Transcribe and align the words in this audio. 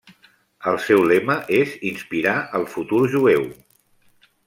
El 0.71 0.77
seu 0.85 1.03
lema 1.11 1.35
és 1.59 1.77
inspirar 1.91 2.35
el 2.61 2.69
futur 2.75 3.03
jueu. 3.17 3.49